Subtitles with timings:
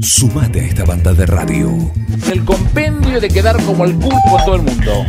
[0.00, 1.70] Sumate a esta banda de radio.
[2.30, 5.06] El compendio de quedar como el culo con todo el mundo.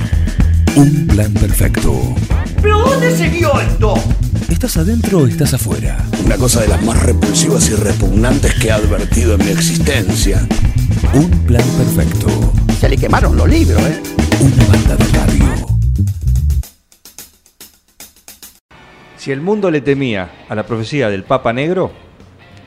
[0.78, 2.16] Un plan perfecto.
[2.62, 3.96] ¿Pero dónde se vio esto?
[4.50, 5.98] ¿Estás adentro o estás afuera?
[6.24, 10.48] Una cosa de las más repulsivas y repugnantes que he advertido en mi existencia.
[11.14, 12.54] Un plan perfecto.
[12.80, 14.02] Se le quemaron los libros, ¿eh?
[14.40, 15.68] Una banda de radio.
[19.18, 21.92] Si el mundo le temía a la profecía del Papa Negro,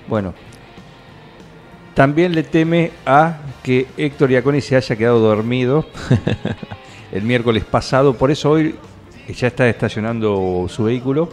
[0.09, 0.35] bueno,
[1.99, 5.85] también le teme a que Héctor Iaconi se haya quedado dormido
[7.13, 8.15] el miércoles pasado.
[8.15, 8.77] Por eso hoy
[9.37, 11.29] ya está estacionando su vehículo.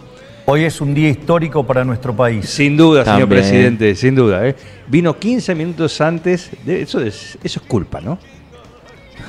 [0.48, 2.49] Hoy es un día histórico para nuestro país.
[2.49, 4.48] Sin duda, señor presidente, sin duda.
[4.48, 4.55] ¿eh?
[4.88, 6.49] Vino 15 minutos antes.
[6.66, 8.17] De, eso, es, eso es culpa, ¿no?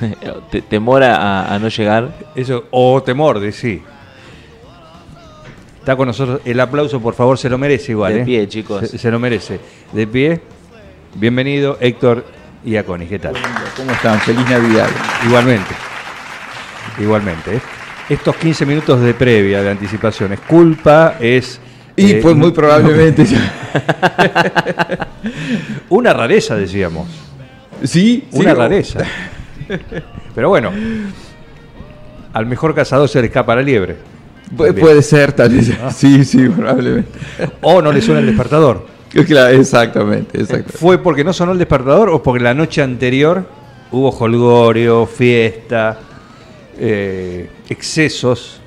[0.50, 2.16] Te- temor a, a no llegar.
[2.34, 3.82] Eso, o temor de sí.
[5.80, 6.40] Está con nosotros.
[6.46, 8.14] El aplauso, por favor, se lo merece igual.
[8.14, 8.24] De ¿eh?
[8.24, 8.88] pie, chicos.
[8.88, 9.60] Se, se lo merece.
[9.92, 10.55] De pie.
[11.18, 12.24] Bienvenido, Héctor
[12.64, 13.06] Iaconi.
[13.06, 13.34] ¿Qué tal?
[13.76, 14.18] ¿Cómo están?
[14.20, 14.86] Feliz Navidad.
[15.26, 15.74] Igualmente.
[17.00, 17.56] Igualmente.
[17.56, 17.60] ¿eh?
[18.08, 21.16] Estos 15 minutos de previa, de anticipación, ¿es culpa?
[21.20, 21.60] ¿Es.?
[21.96, 23.24] Y eh, pues muy probablemente.
[25.88, 27.08] Una rareza, decíamos.
[27.82, 28.98] sí, Una sí, rareza.
[30.34, 30.70] Pero bueno.
[32.34, 33.96] Al mejor cazador se le escapa la liebre.
[34.54, 34.86] Pu- También.
[34.86, 35.72] puede ser, tal vez.
[35.96, 37.08] Sí, sí, probablemente.
[37.62, 38.86] O no le suena el despertador.
[39.26, 40.72] Claro, exactamente, exactamente.
[40.78, 43.46] ¿Fue porque no sonó el despertador o porque la noche anterior
[43.92, 45.98] hubo holgorio, fiesta,
[46.78, 48.60] eh, excesos?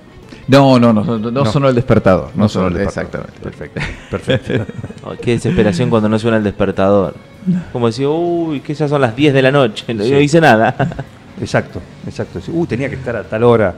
[0.48, 1.46] No, no, no, no, no, No.
[1.46, 2.32] sonó el despertador.
[2.34, 3.28] No, sonó el despertador.
[3.30, 3.80] Exactamente.
[3.80, 4.74] Perfecto, perfecto.
[5.06, 7.14] Oh, qué desesperación cuando no suena el despertador.
[7.72, 10.12] Como decir, uy, que ya son las 10 de la noche, no, Sí.
[10.12, 10.76] no hice nada.
[11.40, 12.40] exacto, exacto.
[12.52, 13.76] Uh, tenía que estar a tal hora.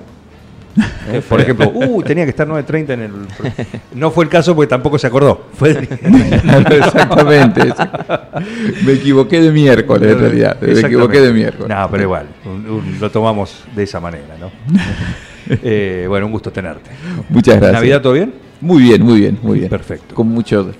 [1.11, 3.11] Eh, Por ejemplo, uh, tenía que estar 9.30 en el...
[3.95, 5.47] No fue el caso porque tampoco se acordó.
[5.53, 5.71] Fue...
[6.69, 7.61] exactamente.
[7.61, 8.43] exact-
[8.85, 10.57] Me equivoqué de miércoles, en realidad.
[10.61, 11.69] Me equivoqué de miércoles.
[11.69, 14.51] No, pero igual, un- un- lo tomamos de esa manera, ¿no?
[15.49, 16.89] Eh, bueno, un gusto tenerte.
[17.29, 17.73] Muchas gracias.
[17.73, 18.33] ¿Navidad todo bien?
[18.61, 19.69] Muy bien, muy bien, muy bien.
[19.69, 20.13] Perfecto.
[20.15, 20.71] Con mucho.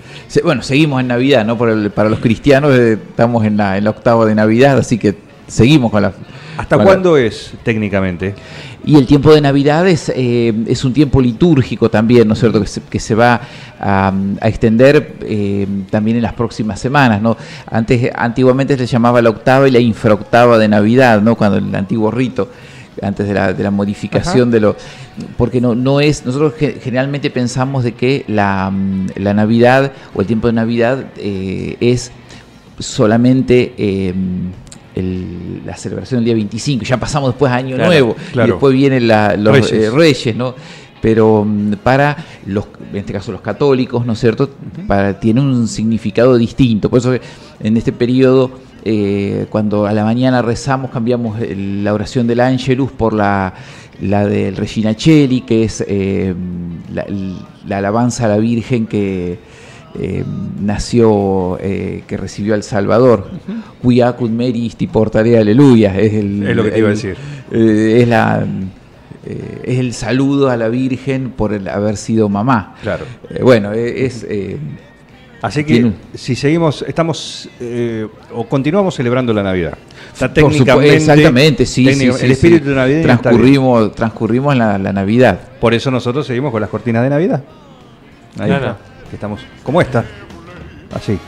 [0.44, 1.62] Bueno, seguimos en Navidad, ¿no?
[1.68, 5.16] El- para los cristianos eh, estamos en la, en la octava de Navidad, así que
[5.48, 6.12] seguimos con la.
[6.56, 8.34] ¿Hasta la- cuándo es técnicamente?
[8.84, 12.60] Y el tiempo de Navidad es, eh, es un tiempo litúrgico también, ¿no es cierto?
[12.60, 13.40] Que se, que se va
[13.78, 17.36] a, a extender eh, también en las próximas semanas, ¿no?
[17.70, 21.36] Antes, antiguamente se llamaba la octava y la infraoctava de Navidad, ¿no?
[21.36, 22.48] Cuando el antiguo rito,
[23.00, 24.76] antes de la, de la modificación de lo...
[25.36, 26.26] Porque no, no es...
[26.26, 31.04] Nosotros ge- generalmente pensamos de que la, mm, la Navidad o el tiempo de Navidad
[31.18, 32.10] eh, es
[32.80, 33.74] solamente...
[33.78, 34.12] eh,
[34.94, 38.48] el- la celebración del día 25, ya pasamos después a Año Claro, Nuevo, claro.
[38.48, 39.72] y después vienen la- los Reyes.
[39.72, 40.54] eh, reyes, ¿no?
[41.00, 42.16] Pero mm, para
[42.46, 44.50] los, en este caso los católicos, ¿no es cierto?
[44.86, 46.88] Para, tiene un significado distinto.
[46.90, 47.14] Por eso
[47.60, 48.50] en este periodo,
[48.84, 53.52] eh, cuando a la mañana rezamos, cambiamos el- la oración del Angelus por la,
[54.00, 56.34] la del Regina Cheli, que es eh,
[56.92, 57.04] la,
[57.66, 59.38] la alabanza a la Virgen que
[59.98, 60.24] eh,
[60.60, 63.30] nació, eh, que recibió al Salvador.
[63.82, 65.98] Cuiacud meristi portare aleluya.
[65.98, 67.16] Es, el, Es lo que te iba a decir.
[67.50, 68.46] eh, es la
[69.24, 72.74] eh, es el saludo a la Virgen por el haber sido mamá.
[72.82, 73.04] Claro.
[73.30, 74.56] Eh, bueno, eh, es eh,
[75.42, 79.76] Así que Tiene- si seguimos, estamos eh, o continuamos celebrando la Navidad.
[80.32, 83.02] Técnicamente, exactamente, sí, técnico- sí, el espíritu está bien.
[83.02, 85.40] transcurrimos transcurrimos la, la Navidad.
[85.60, 87.42] Por eso nosotros seguimos con las cortinas de Navidad.
[88.38, 88.66] Ahí Claro.
[88.70, 88.78] está.
[89.12, 90.06] Que estamos como esta.
[90.94, 91.18] Así.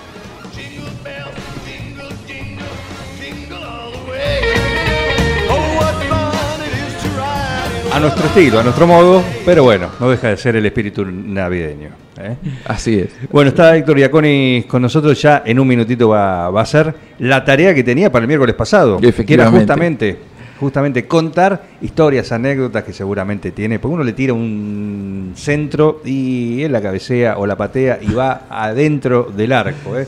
[7.92, 11.90] A nuestro estilo, a nuestro modo, pero bueno, no deja de ser el espíritu navideño.
[12.18, 12.36] ¿eh?
[12.64, 13.10] Así es.
[13.30, 17.44] Bueno, está Héctor Iaconi con nosotros ya en un minutito va, va a ser la
[17.44, 18.98] tarea que tenía para el miércoles pasado.
[18.98, 20.16] Que era justamente,
[20.60, 23.78] justamente contar historias, anécdotas que seguramente tiene.
[23.78, 28.46] Porque uno le tira un centro y él la cabecea o la patea y va
[28.48, 29.98] adentro del arco.
[29.98, 30.06] ¿eh?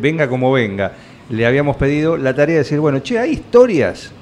[0.00, 0.92] Venga como venga.
[1.30, 4.12] Le habíamos pedido la tarea de decir, bueno, che, hay historias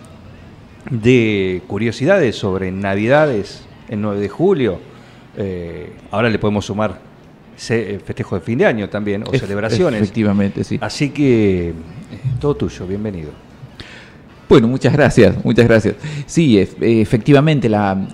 [0.90, 4.80] de curiosidades sobre Navidades en 9 de julio.
[5.36, 6.98] Eh, ahora le podemos sumar
[7.56, 10.02] ce- festejos de fin de año también, o celebraciones.
[10.02, 10.78] Efectivamente, sí.
[10.80, 11.74] Así que eh,
[12.40, 13.30] todo tuyo, bienvenido.
[14.48, 15.96] Bueno, muchas gracias, muchas gracias.
[16.26, 18.06] Sí, ef- efectivamente, la,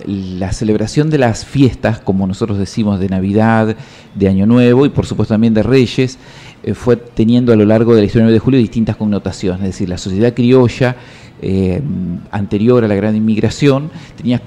[0.51, 3.75] celebración de las fiestas, como nosotros decimos, de Navidad,
[4.15, 6.17] de Año Nuevo y por supuesto también de Reyes,
[6.63, 9.61] eh, fue teniendo a lo largo de la historia del 9 de julio distintas connotaciones.
[9.61, 10.95] Es decir, la sociedad criolla,
[11.39, 11.81] eh,
[12.31, 14.41] anterior a la gran inmigración, tenía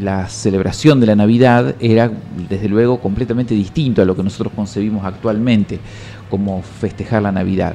[0.00, 2.10] la celebración de la Navidad era
[2.48, 5.80] desde luego completamente distinto a lo que nosotros concebimos actualmente
[6.28, 7.74] como festejar la Navidad.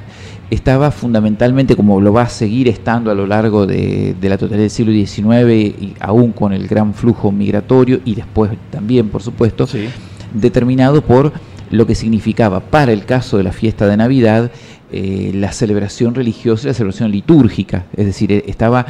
[0.50, 4.62] Estaba fundamentalmente, como lo va a seguir estando a lo largo de, de la totalidad
[4.64, 5.50] del siglo XIX,
[5.82, 9.88] y aún con el gran flujo migratorio y después también, por supuesto, Sí.
[10.34, 11.32] determinado por
[11.72, 14.52] lo que significaba para el caso de la fiesta de Navidad
[14.92, 17.86] eh, la celebración religiosa y la celebración litúrgica.
[17.98, 18.86] Es decir, eh, estaba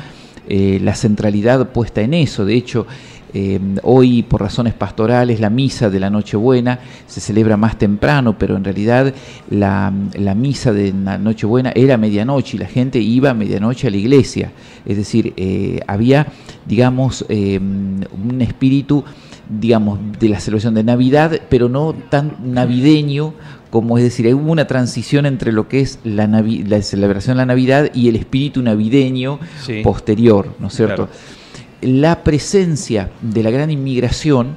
[0.50, 2.44] eh, la centralidad puesta en eso.
[2.44, 2.86] De hecho,
[3.34, 8.56] eh, hoy por razones pastorales la misa de la Nochebuena se celebra más temprano, pero
[8.58, 9.14] en realidad
[9.50, 13.92] la, la misa de la Nochebuena era medianoche y la gente iba a medianoche a
[13.92, 14.52] la iglesia.
[14.86, 16.28] Es decir, eh, había,
[16.68, 19.04] digamos, eh, un espíritu
[19.50, 23.34] digamos, de la celebración de Navidad, pero no tan navideño
[23.70, 27.42] como es decir, hubo una transición entre lo que es la, navi- la celebración de
[27.42, 29.82] la Navidad y el espíritu navideño Sí.
[29.84, 31.08] posterior, ¿no es cierto?
[31.08, 31.43] Claro.
[31.84, 34.56] La presencia de la gran inmigración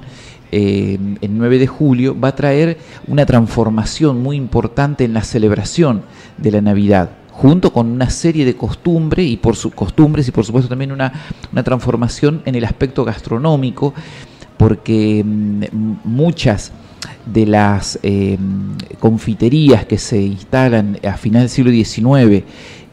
[0.52, 2.78] eh, el 9 de julio va a traer
[3.08, 6.02] una transformación muy importante en la celebración
[6.38, 10.68] de la Navidad junto con una serie de costumbres y por costumbres y por supuesto
[10.68, 11.12] también una,
[11.52, 13.92] una transformación en el aspecto gastronómico
[14.56, 15.64] porque mm,
[16.04, 16.72] muchas
[17.26, 18.38] de las eh,
[19.00, 22.44] confiterías que se instalan a final del siglo XIX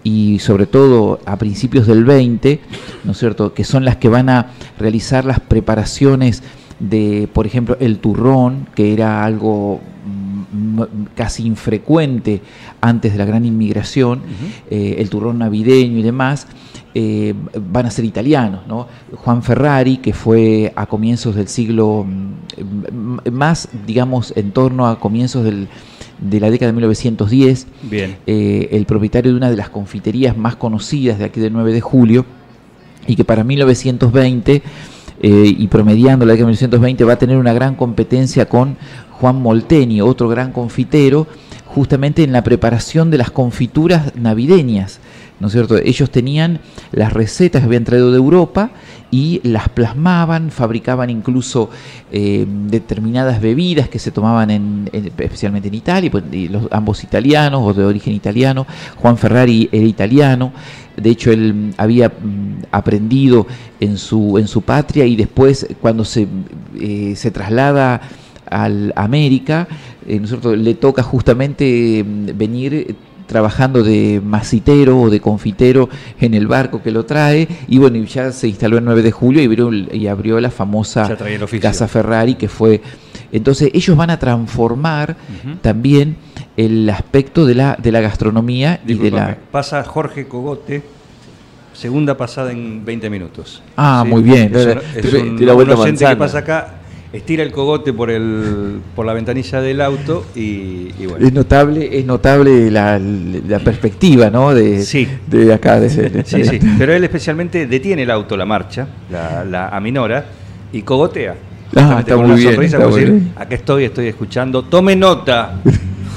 [0.03, 2.59] y sobre todo a principios del XX,
[3.05, 4.47] ¿no es cierto?, que son las que van a
[4.77, 6.44] realizar las preparaciones
[6.79, 10.81] de, por ejemplo, el turrón, que era algo mm,
[11.15, 12.41] casi infrecuente
[12.81, 14.21] antes de la gran inmigración,
[14.69, 16.47] eh, el turrón navideño y demás,
[16.95, 17.33] eh,
[17.71, 18.67] van a ser italianos.
[18.67, 18.88] ¿no?
[19.15, 25.44] Juan Ferrari, que fue a comienzos del siglo, mm, más, digamos, en torno a comienzos
[25.45, 25.69] del-
[26.23, 28.17] de la década de 1910, Bien.
[28.25, 31.81] eh, el propietario de una de las confiterías más conocidas de aquí del 9 de
[31.81, 32.25] julio,
[33.07, 34.61] y que para 1920
[35.21, 38.77] eh, y promediando la década de 1920 va a tener una gran competencia con
[39.11, 41.27] Juan Molteni, otro gran confitero,
[41.65, 44.99] justamente en la preparación de las confituras navideñas.
[45.43, 45.75] ¿No es cierto?
[45.77, 46.61] Ellos tenían
[46.93, 48.69] las recetas que habían traído de Europa
[49.11, 51.69] y las plasmaban, fabricaban incluso
[52.13, 57.61] eh, determinadas bebidas que se tomaban en, en- especialmente en Italia, pues, los, ambos italianos
[57.61, 58.65] o de origen italiano.
[58.95, 60.53] Juan Ferrari era italiano,
[60.95, 63.45] de hecho él mm, había mm, aprendido
[63.81, 66.25] en su, en su patria y después cuando se,
[66.79, 67.99] eh, se traslada
[68.49, 69.67] al América,
[70.07, 70.55] eh, ¿no es cierto?
[70.55, 72.95] le toca justamente mm, venir
[73.38, 75.89] trabajando de masitero o de confitero
[76.21, 79.12] en el barco que lo trae y bueno, y ya se instaló el 9 de
[79.12, 81.07] julio y abrió, el- y abrió la famosa.
[81.59, 82.80] Casa Ferrari que fue...
[83.31, 85.18] Entonces ellos van a transformar
[85.63, 86.15] también
[86.56, 89.38] el aspecto de la, de la gastronomía y de la...
[89.51, 90.83] Pasa Jorge Cogote,
[91.74, 93.63] segunda pasada en 20 minutos.
[93.75, 94.53] Ah, muy bien.
[94.56, 96.75] Es un, es te- un- te la vuelta un que pasa acá,
[97.13, 101.25] estira el cogote por el por la ventanilla del auto y, y bueno.
[101.25, 104.54] Es notable, es notable la, la perspectiva, ¿no?
[104.54, 105.07] De, Sí.
[105.27, 105.80] de acá.
[105.80, 110.25] De, de- Sí, sí, pero él especialmente detiene el auto, la marcha, la, la aminora
[110.74, 111.36] y cogotea.
[111.75, 113.31] Ah, está con muy una bien, sonrisa está decir, bien.
[113.36, 114.63] acá estoy, estoy escuchando.
[114.63, 115.60] Tome nota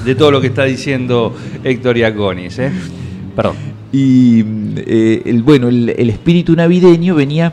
[0.05, 1.35] de todo lo que está diciendo
[1.65, 2.59] Héctor Iaconis.
[2.59, 2.71] ¿eh?
[3.35, 3.57] Perdón.
[3.93, 7.53] Y mm, eh, el, bueno, el, el espíritu navideño venía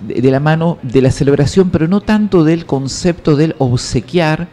[0.00, 4.48] de, la mano de la celebración, pero no tanto del concepto del obsequiar,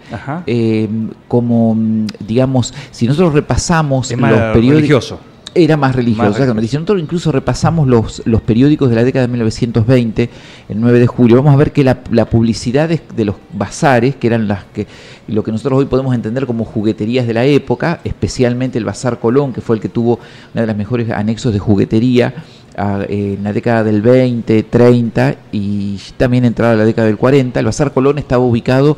[0.48, 0.88] eh,
[1.28, 4.76] como, mm, digamos, si nosotros repasamos los periódicos...
[4.76, 5.20] religioso.
[5.58, 6.60] Era más religioso, Más exactamente.
[6.60, 6.72] religioso.
[6.72, 10.30] Si nosotros incluso repasamos los, los periódicos de la década de 1920,
[10.68, 14.18] el 9 de julio, vamos a ver que la, la publicidad de, de los bazares,
[14.18, 14.86] que eran las que
[15.28, 19.54] lo que nosotros hoy podemos entender como jugueterías de la época, especialmente el Bazar Colón,
[19.54, 20.20] que fue el que tuvo
[20.54, 22.34] una de las mejores anexos de juguetería
[22.78, 27.60] ah, en la década del 20, 30 y también entrada la década del 40.
[27.60, 28.98] El Bazar Colón estaba ubicado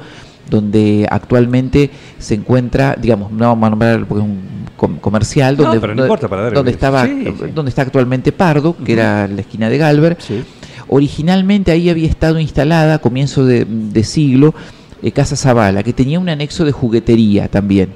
[0.50, 1.90] donde actualmente
[2.20, 4.40] se encuentra, digamos, no vamos a nombrar porque es un
[4.76, 7.46] com- comercial, No, donde, pero no donde- importa, para donde estaba, sí, sí.
[7.54, 10.18] donde está actualmente Pardo, que era la esquina de Galver.
[10.20, 10.44] Sí.
[10.90, 14.56] Originalmente ahí había estado instalada a comienzo de, de siglo
[15.02, 17.90] eh, Casa Zavala, que tenía un anexo de juguetería también.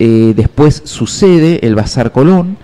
[0.00, 2.56] Eh, después sucede el Bazar Colón,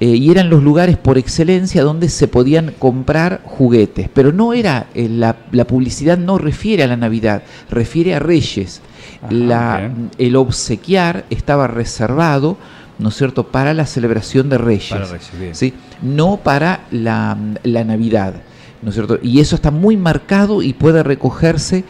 [0.00, 4.08] eh, y eran los lugares por excelencia donde se podían comprar juguetes.
[4.12, 8.82] Pero no era, eh, la, la publicidad no refiere a la Navidad, refiere a Reyes.
[9.22, 12.56] Ajá, La- el obsequiar estaba reservado,
[12.98, 14.90] ¿no es cierto?, para la celebración de Reyes.
[14.90, 15.54] Para recibir.
[15.54, 15.72] ¿sí?
[16.02, 18.34] No para la, la Navidad,
[18.82, 19.18] ¿no es cierto?
[19.22, 21.84] Y eso está muy marcado y puede recogerse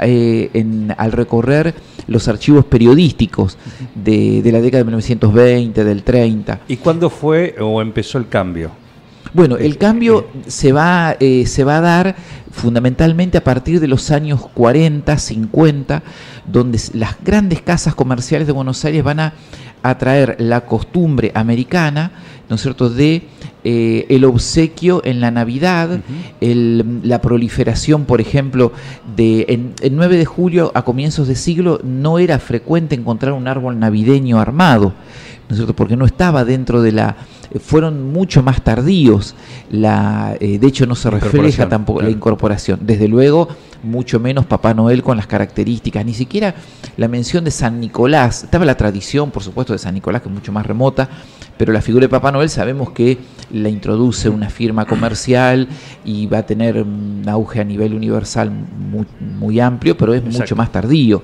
[0.00, 1.74] eh, en- al recorrer
[2.06, 3.58] los archivos periodísticos
[3.94, 6.60] de, de la década de 1920, del 30.
[6.68, 8.82] ¿Y cuándo fue o empezó el cambio?
[9.34, 12.16] Bueno, el cambio se va, eh, se va a dar
[12.50, 16.02] fundamentalmente a partir de los años 40, 50,
[16.46, 19.32] donde las grandes casas comerciales de Buenos Aires van a
[19.82, 22.12] atraer la costumbre americana,
[22.52, 23.22] ¿no es cierto?, de
[23.64, 26.00] eh, el obsequio en la Navidad,
[26.42, 28.72] el- la proliferación, por ejemplo,
[29.16, 33.48] de en, el 9 de julio a comienzos de siglo no era frecuente encontrar un
[33.48, 34.92] árbol navideño armado,
[35.48, 37.16] ¿no es cierto?, porque no estaba dentro de la
[37.50, 39.34] eh, fueron mucho más tardíos.
[39.70, 42.80] La, eh, de hecho, no se refleja tampoco la incorporación.
[42.82, 43.48] Desde luego,
[43.82, 46.54] mucho menos Papá Noel con las características, ni siquiera
[46.98, 48.44] la mención de San Nicolás.
[48.44, 51.08] Estaba la tradición, por supuesto, de San Nicolás, que es mucho más remota,
[51.62, 53.18] pero la figura de Papá Noel sabemos que
[53.52, 55.68] la introduce una firma comercial
[56.04, 60.56] y va a tener un auge a nivel universal muy, muy amplio, pero es mucho
[60.56, 61.22] más tardío.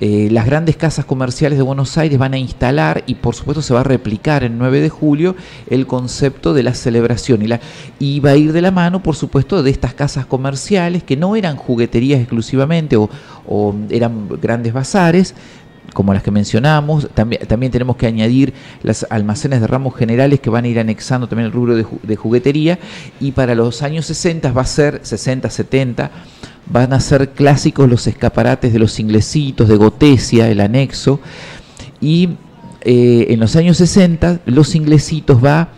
[0.00, 3.74] Eh, las grandes casas comerciales de Buenos Aires van a instalar y por supuesto se
[3.74, 5.36] va a replicar en 9 de julio
[5.68, 7.60] el concepto de la celebración y, la,
[7.98, 11.36] y va a ir de la mano por supuesto de estas casas comerciales que no
[11.36, 13.10] eran jugueterías exclusivamente o,
[13.46, 15.34] o eran grandes bazares
[15.92, 20.50] como las que mencionamos, también, también tenemos que añadir las almacenes de ramos generales que
[20.50, 22.78] van a ir anexando también el rubro de, ju- de juguetería
[23.20, 26.10] y para los años 60 va a ser 60, 70
[26.66, 31.20] van a ser clásicos los escaparates de los inglesitos, de Gotesia, el anexo,
[32.00, 32.30] y
[32.80, 35.68] eh, en los años 60 los inglesitos va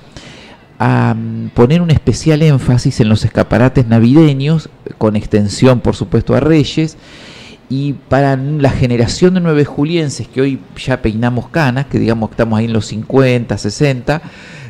[0.78, 6.40] a mm, poner un especial énfasis en los escaparates navideños, con extensión por supuesto a
[6.40, 6.96] Reyes,
[7.68, 12.34] y para la generación de nueve julienses que hoy ya peinamos canas, que digamos que
[12.34, 14.22] estamos ahí en los 50, 60,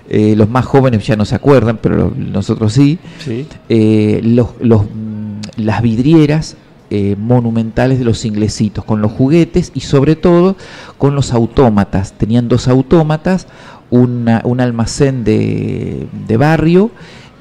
[0.09, 3.47] eh, los más jóvenes ya no se acuerdan, pero nosotros sí, Sí.
[3.69, 4.83] eh, los, los,
[5.57, 6.57] las vidrieras
[6.89, 10.57] eh, monumentales de los inglesitos, con los juguetes y sobre todo
[10.99, 12.13] con los autómatas.
[12.13, 13.49] Tenían dos autómatas,
[13.91, 16.91] una- un almacén de, de barrio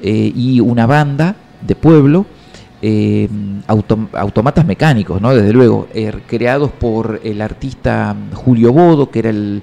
[0.02, 1.36] eh, y una banda
[1.66, 2.26] de pueblo.
[2.88, 3.28] Eh,
[3.66, 5.34] autom- autómatas mecánicos, ¿no?
[5.34, 9.62] Desde luego, eh, creados por el artista Julio Bodo, que era el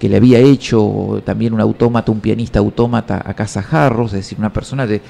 [0.00, 4.38] que le había hecho también un autómata, un pianista autómata a Casa Jarros, es decir,
[4.38, 5.00] una persona de,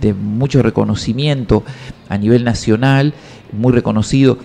[0.00, 1.62] de mucho reconocimiento
[2.08, 3.12] a nivel nacional,
[3.52, 4.38] muy reconocido.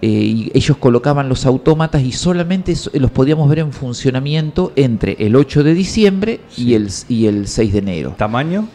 [0.00, 5.16] eh, y ellos colocaban los autómatas y solamente so- los podíamos ver en funcionamiento entre
[5.20, 8.14] el 8 de diciembre y, el, y el 6 de enero.
[8.18, 8.66] ¿Tamaño?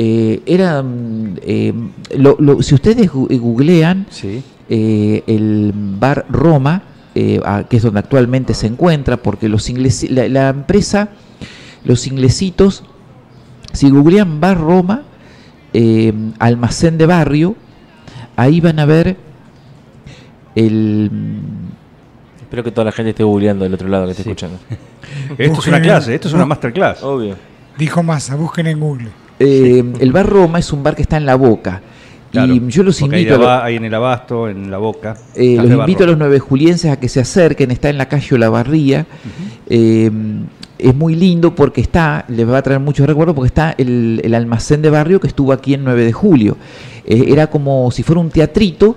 [0.00, 1.74] Eh, era, mm, eh,
[2.16, 4.42] lo- lo- si ustedes eh, googlean Sí.
[4.70, 6.82] eh, el bar Roma,
[7.16, 11.08] eh, a- que es donde actualmente se encuentra, porque los ingleses, la, la empresa,
[11.84, 12.84] los inglesitos,
[13.72, 15.02] si googlean bar Roma,
[15.72, 17.56] eh, almacén de barrio,
[18.36, 19.16] ahí van a ver
[20.54, 21.10] el...
[22.40, 24.30] Espero que toda la gente esté googleando del otro lado que esté Sí.
[24.30, 24.58] escuchando.
[25.38, 27.02] Esto es una clase, esto es una masterclass.
[27.02, 27.34] Obvio.
[27.76, 29.08] Dijo Massa, busquen en Google.
[29.38, 31.82] Eh, el bar Roma es un bar que está en la boca.
[32.30, 33.38] Claro, y yo los invito ahí, a...
[33.38, 35.16] lo- aba- ahí en el abasto, en la boca.
[35.34, 38.34] Eh, los invito a los nueve julienses a que se acerquen, está en la calle
[38.34, 39.06] Olavarría.
[39.68, 40.10] Eh,
[40.78, 44.34] es muy lindo porque está, les va a traer muchos recuerdos, porque está el, el
[44.34, 46.56] almacén de barrio que estuvo aquí en 9 de julio.
[47.06, 48.94] Era como si fuera un teatrito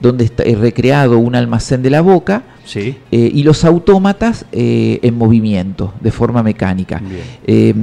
[0.00, 2.96] donde está recreado un almacén de la boca Sí.
[3.12, 7.02] eh, y los autómatas eh, en movimiento, de forma mecánica.
[7.46, 7.74] Eh,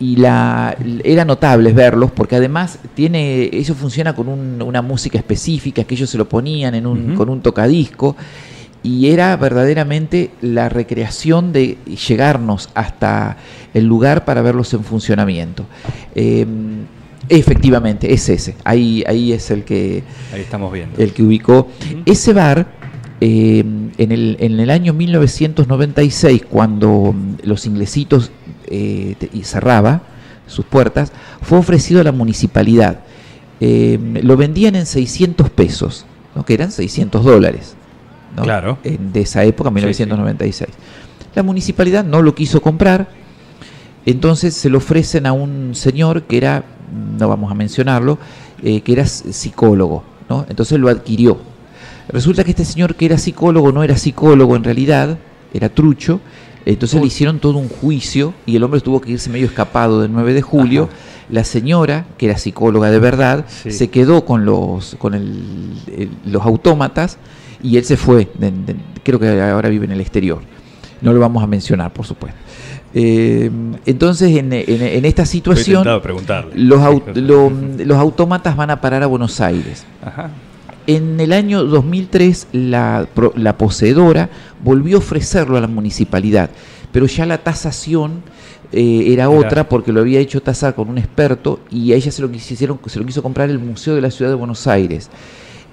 [0.00, 5.84] y la, era notable verlos porque además tiene eso funciona con un- una música específica
[5.84, 8.16] que ellos se lo ponían en un, con un tocadisco
[8.82, 11.76] y era verdaderamente la recreación de
[12.08, 13.36] llegarnos hasta
[13.74, 15.66] el lugar para verlos en funcionamiento.
[16.14, 16.46] Eh,
[17.28, 20.02] efectivamente, es ese, ahí, ahí es el que,
[20.32, 20.96] Ahí estamos viendo.
[21.00, 21.68] el que ubicó.
[22.06, 22.66] Ese bar,
[23.20, 23.58] eh,
[23.98, 28.30] en, el, en el año 1996, cuando los inglesitos
[28.70, 30.02] eh, y cerraba
[30.46, 31.12] sus puertas,
[31.42, 33.00] fue ofrecido a la municipalidad.
[33.60, 36.44] Eh, lo vendían en 600 pesos, ¿no?
[36.44, 37.74] que eran 600 dólares.
[38.36, 38.42] ¿no?
[38.42, 38.78] Claro.
[38.84, 40.70] En- de esa época, Sí, 1996.
[41.34, 43.08] La municipalidad no lo quiso comprar,
[44.06, 46.64] entonces se lo ofrecen a un señor que era,
[47.18, 48.18] no vamos a mencionarlo,
[48.62, 50.46] eh, que era psicólogo, ¿no?
[50.48, 51.38] Entonces lo adquirió.
[52.08, 55.18] Resulta que este señor que era psicólogo no era psicólogo en realidad,
[55.54, 56.20] era trucho,
[56.72, 60.12] entonces le hicieron todo un juicio y el hombre tuvo que irse medio escapado del
[60.12, 60.84] 9 de julio.
[60.84, 60.92] Ajá.
[61.30, 63.70] La señora, que era psicóloga de verdad, Sí.
[63.70, 67.18] se quedó con los, con el- el- los autómatas
[67.62, 68.28] y él se fue.
[68.38, 70.40] de- de- creo que ahora vive en el exterior.
[71.00, 72.36] No lo vamos a mencionar, por supuesto.
[72.92, 73.48] Eh,
[73.86, 77.50] entonces, en, en- en esta situación, los, au- lo-
[77.84, 79.86] los autómatas van a parar a Buenos Aires.
[80.04, 80.30] Ajá.
[80.86, 83.06] En el año 2003, la,
[83.36, 84.30] la poseedora
[84.64, 86.50] volvió a ofrecerlo a la municipalidad,
[86.92, 88.22] pero ya la tasación
[88.72, 92.22] eh, era otra porque lo había hecho tasar con un experto y a ella se
[92.22, 95.10] lo, quisieron, se lo quiso comprar el Museo de la Ciudad de Buenos Aires,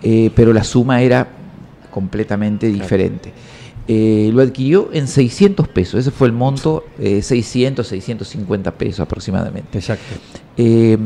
[0.04, 1.28] Eh, pero la suma era
[1.90, 3.34] completamente diferente.
[3.88, 9.78] Eh, lo adquirió en 600 pesos, ese fue el monto, eh, 600, 650 pesos aproximadamente.
[9.78, 10.16] Exacto.
[10.60, 10.98] Eh,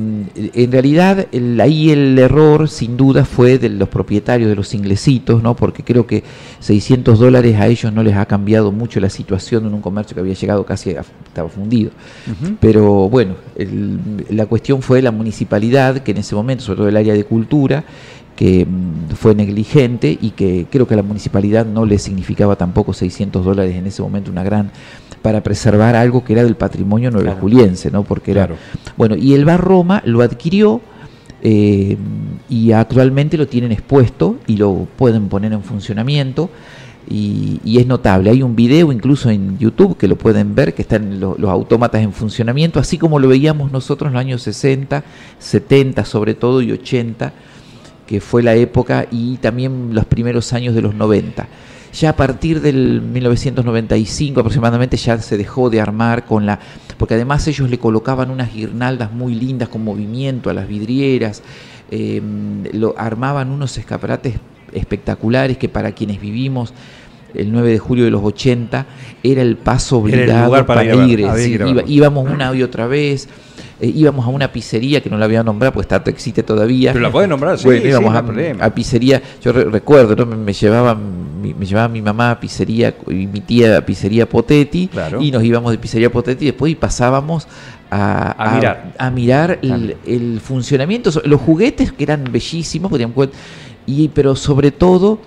[0.53, 5.43] en realidad, el- ahí el error, sin duda, fue de los propietarios de los inglesitos,
[5.43, 5.55] ¿no?
[5.57, 6.23] porque creo que
[6.59, 10.21] 600 dólares a ellos no les ha cambiado mucho la situación en un comercio que
[10.21, 11.91] había llegado casi a, estaba fundido.
[12.61, 16.95] Pero bueno, el- la cuestión fue la municipalidad, que en ese momento, sobre todo el
[16.97, 17.83] área de cultura,
[18.41, 22.91] que mm, fue negligente y que creo que a la municipalidad no le significaba tampoco
[22.91, 24.71] 600 dólares en ese momento una gran
[25.21, 28.01] para preservar algo que era del patrimonio nueva juliense, ¿no?
[28.03, 28.59] Porque era Claro.
[28.97, 30.81] bueno y el bar Roma lo adquirió
[31.43, 31.97] eh,
[32.49, 36.49] y actualmente lo tienen expuesto y lo pueden poner en funcionamiento
[37.07, 38.31] y, y es notable.
[38.31, 42.01] Hay un video incluso en YouTube que lo pueden ver, que están lo- los autómatas
[42.01, 45.03] en funcionamiento, así como lo veíamos nosotros en los años 60,
[45.37, 47.33] 70 sobre todo y 80,
[48.11, 51.47] que fue la época, y también los primeros años de los 90.
[51.93, 56.59] Ya a partir del 1995 aproximadamente ya se dejó de armar con la...
[56.97, 61.41] porque además ellos le colocaban unas guirnaldas muy lindas con movimiento a las vidrieras,
[61.89, 62.21] eh,
[62.73, 64.35] lo, armaban unos escaparates
[64.73, 66.73] espectaculares que para quienes vivimos
[67.33, 68.87] el 9 de julio de los 80
[69.23, 72.61] era el paso Era el obligado lugar para ir a ver, a íbamos una y
[72.61, 73.29] otra vez,
[73.81, 76.93] eh, íbamos a una pizzería que no la voy a nombrar porque está, existe todavía.
[76.93, 78.65] Pero la podés nombrar, sí, Bueno, sí, íbamos no a, hay problema.
[78.65, 80.25] a pizzería, yo re- recuerdo, ¿no?
[80.25, 84.29] me, me llevaba mi, me llevaba mi mamá a pizzería y mi tía a pizzería
[84.29, 85.21] Poteti Claro.
[85.21, 87.47] y nos íbamos de pizzería Poteti y después y pasábamos
[87.89, 88.93] a, A mirar.
[88.97, 92.91] a mirar el, el funcionamiento, los juguetes que eran bellísimos,
[93.87, 95.19] y, pero sobre todo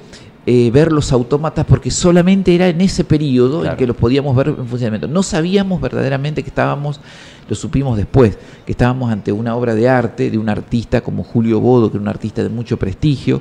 [0.47, 4.49] eh, ver los autómatas porque solamente era en ese periodo en que los podíamos ver
[4.49, 5.09] en funcionamiento.
[5.09, 7.01] No sabíamos verdaderamente que estábamos,
[7.49, 8.37] lo supimos después,
[8.67, 12.03] que estábamos ante una obra de arte de un artista como Julio Bodo, que era
[12.03, 13.41] un artista de mucho prestigio.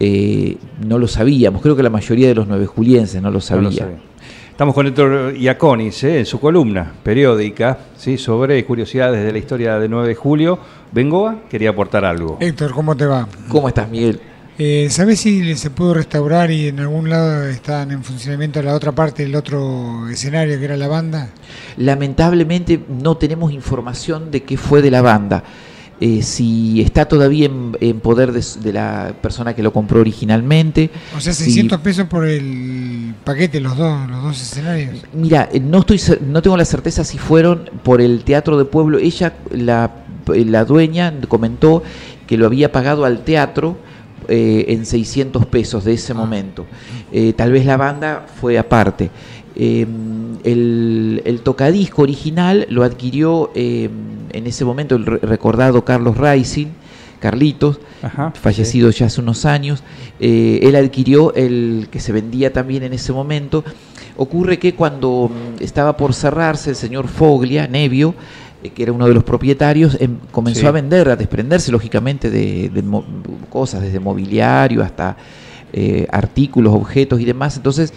[0.00, 3.40] Eh, no lo sabíamos, creo que la mayoría de los nueve julienses no lo No
[3.40, 3.62] sabía.
[3.62, 3.96] lo sabía.
[4.50, 6.18] Estamos con Héctor Iaconis ¿eh?
[6.18, 8.18] en su columna periódica ¿sí?
[8.18, 10.58] sobre curiosidades de la historia de 9 de julio.
[10.92, 12.36] Bengoa quería aportar algo.
[12.38, 13.26] Héctor, ¿cómo te va?
[13.48, 14.20] ¿Cómo estás, Miguel?
[14.58, 18.92] Eh, ¿Sabés si se pudo restaurar y en algún lado están en funcionamiento la otra
[18.92, 21.30] parte, el otro escenario que era la banda?
[21.78, 25.42] Lamentablemente no tenemos información de qué fue de la banda.
[26.00, 30.90] Eh, si está todavía en, en poder de, la persona que lo compró originalmente.
[31.16, 35.04] O sea, si- 600 pesos por el paquete, los dos, los dos escenarios.
[35.14, 38.98] Mira, eh, no estoy no tengo la certeza si fueron por el Teatro de Pueblo.
[38.98, 39.92] Ella, la,
[40.26, 41.84] la dueña, comentó
[42.26, 43.76] que lo había pagado al teatro
[44.28, 46.66] eh, en 600 pesos de ese momento.
[47.12, 49.10] Eh, tal vez la banda fue aparte.
[49.54, 49.86] Eh,
[50.44, 56.68] el, el tocadisco original lo adquirió en ese momento el re- recordado Carlos Rising,
[57.20, 59.82] Carlitos, Ajá, fallecido ya hace unos años.
[60.18, 63.62] Él adquirió el que se vendía también en ese momento.
[64.16, 68.14] Ocurre que cuando mm, estaba por cerrarse, el señor Foglia, Nevio,
[68.62, 70.66] eh, que era uno de los propietarios, em- comenzó Sí.
[70.66, 72.82] a vender, a desprenderse lógicamente de, de
[73.48, 75.16] cosas, desde mobiliario hasta
[75.72, 77.56] eh, artículos, objetos y demás.
[77.56, 77.92] Entonces,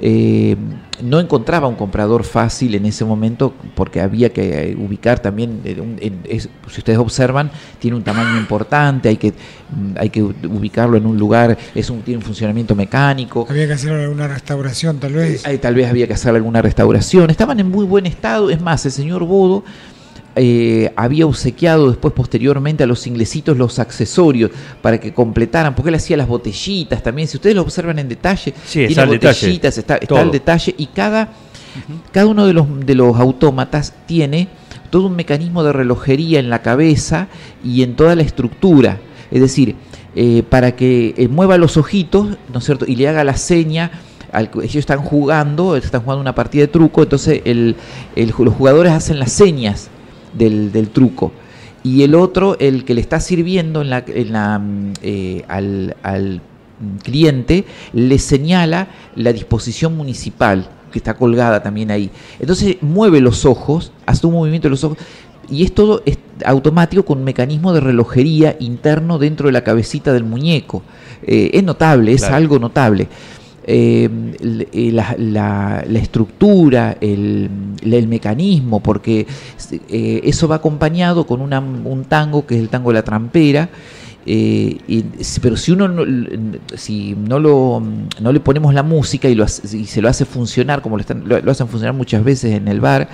[0.00, 0.56] eh,
[1.02, 6.40] no encontraba un comprador fácil en ese momento porque había que eh, ubicar también, eh,
[6.40, 11.18] si ustedes observan, tiene un tamaño importante, hay que, mm, hay que ubicarlo en un
[11.18, 13.46] lugar, es un, tiene un funcionamiento mecánico.
[13.48, 15.46] Había que hacer alguna restauración, tal vez.
[15.46, 17.30] Ahí tal vez había que hacer alguna restauración.
[17.30, 18.50] Estaban en muy buen estado.
[18.50, 19.64] Es más, el señor Bodo
[20.36, 24.50] eh, había obsequiado después, posteriormente, a los inglesitos los accesorios
[24.82, 27.28] para que completaran, porque él hacía las botellitas también.
[27.28, 29.40] Si ustedes lo observan en detalle, Sí, tiene está el detalle.
[29.40, 31.28] botellitas, está, está el detalle y cada,
[32.12, 34.48] cada uno de los, de los autómatas tiene
[34.90, 37.28] todo un mecanismo de relojería en la cabeza
[37.64, 38.98] y en toda la estructura.
[39.30, 39.74] Es decir,
[40.16, 42.84] eh, para que eh, mueva los ojitos, ¿no es cierto?
[42.88, 43.90] Y le haga la seña.
[44.32, 47.76] al- ellos están jugando, están jugando una partida de truco, entonces el-
[48.16, 49.90] el- los jugadores hacen las señas
[50.36, 51.32] del, del truco.
[51.82, 55.96] Y el otro, el que le está sirviendo en la, en la, mm, eh, al,
[56.02, 56.40] al
[56.80, 62.10] mm, cliente, le señala la disposición municipal que está colgada también ahí.
[62.40, 64.98] Entonces mueve los ojos, hace un movimiento de los ojos
[65.50, 66.16] y es todo es
[66.46, 70.82] automático con un mecanismo de relojería interno dentro de la cabecita del muñeco.
[71.26, 72.36] Eh, es notable, es Claro.
[72.36, 73.08] algo notable.
[73.66, 77.48] L- eh, la, la- estructura, el,
[78.08, 79.26] mecanismo, porque
[79.88, 83.68] eh, eso va acompañado con una- un tango que es el tango de la trampera.
[84.26, 84.78] eh,
[85.42, 86.02] pero si uno no,
[86.76, 87.82] si no lo
[88.22, 91.28] no le ponemos la música y, lo y se lo hace funcionar como lo, están-
[91.28, 93.08] lo- lo hacen funcionar muchas veces en el bar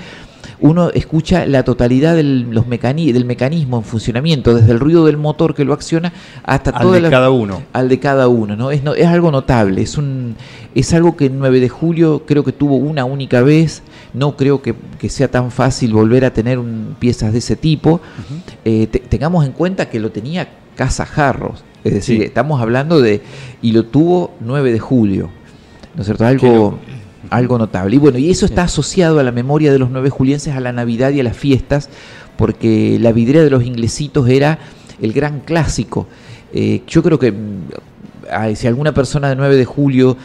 [0.62, 5.16] uno escucha la totalidad del, los mecani- del mecanismo en funcionamiento, desde el ruido del
[5.16, 6.12] motor que lo acciona
[6.44, 7.62] hasta Al toda de la- cada uno.
[7.72, 8.70] al de cada uno, ¿no?
[8.70, 10.36] Es, no- es algo notable, es un
[10.74, 13.82] es algo que el 9 de julio creo que tuvo una única vez,
[14.14, 18.00] no creo que, que sea tan fácil volver a tener un- piezas de ese tipo.
[18.64, 22.24] Eh, te- tengamos en cuenta que lo tenía Casa Jarros, es decir, Sí.
[22.24, 23.20] estamos hablando de
[23.62, 25.30] y lo tuvo 9 de julio,
[25.94, 26.24] ¿no es cierto?
[26.24, 26.78] Algo.
[27.28, 27.96] Algo notable.
[27.96, 30.72] Y bueno, y eso está asociado a la memoria de los nueve julienses, a la
[30.72, 31.90] Navidad y a las fiestas,
[32.36, 34.58] porque la vidriera de los inglesitos era
[35.00, 36.06] el gran clásico.
[36.52, 40.16] Eh, yo creo que mm, si alguna persona de 9 de julio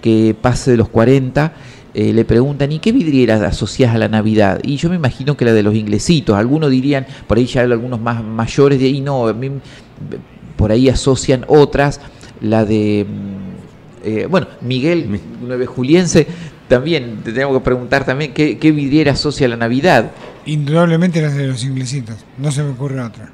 [0.00, 1.52] que pase de los 40
[1.94, 4.60] eh, le preguntan, ¿y qué vidriera asocias a la Navidad?
[4.62, 6.36] Y yo me imagino que la de los inglesitos.
[6.36, 9.60] Algunos dirían, por ahí ya algunos más mayores, de ahí no, a mí, mm,
[10.56, 12.00] por ahí asocian otras,
[12.40, 13.06] la de...
[14.04, 16.26] eh, bueno, Miguel, Mi- 9 juliense,
[16.68, 20.10] también te tengo que preguntar también qué, qué vidriera asocia a la Navidad.
[20.46, 22.16] Indudablemente las de los inglesitos.
[22.38, 23.30] No se me ocurre otra.